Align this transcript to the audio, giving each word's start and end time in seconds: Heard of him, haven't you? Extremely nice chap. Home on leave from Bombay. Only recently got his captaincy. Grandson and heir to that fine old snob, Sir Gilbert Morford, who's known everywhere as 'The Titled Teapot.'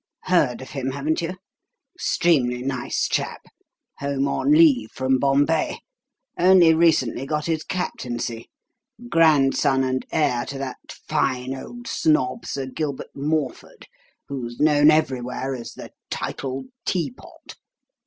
Heard 0.23 0.63
of 0.63 0.71
him, 0.71 0.89
haven't 0.93 1.21
you? 1.21 1.35
Extremely 1.93 2.63
nice 2.63 3.07
chap. 3.07 3.43
Home 3.99 4.27
on 4.27 4.49
leave 4.49 4.89
from 4.89 5.19
Bombay. 5.19 5.77
Only 6.39 6.73
recently 6.73 7.27
got 7.27 7.45
his 7.45 7.63
captaincy. 7.63 8.49
Grandson 9.11 9.83
and 9.83 10.03
heir 10.11 10.43
to 10.47 10.57
that 10.57 10.91
fine 11.07 11.53
old 11.55 11.87
snob, 11.87 12.47
Sir 12.47 12.65
Gilbert 12.65 13.15
Morford, 13.15 13.85
who's 14.27 14.59
known 14.59 14.89
everywhere 14.89 15.53
as 15.55 15.73
'The 15.73 15.91
Titled 16.09 16.65
Teapot.' 16.83 17.53